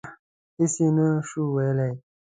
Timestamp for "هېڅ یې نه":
0.57-1.07